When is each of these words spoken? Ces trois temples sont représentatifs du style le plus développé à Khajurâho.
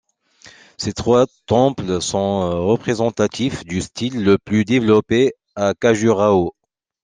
Ces 0.79 0.93
trois 0.93 1.27
temples 1.45 2.01
sont 2.01 2.49
représentatifs 2.69 3.63
du 3.65 3.81
style 3.81 4.23
le 4.23 4.39
plus 4.39 4.65
développé 4.65 5.33
à 5.55 5.75
Khajurâho. 5.75 6.55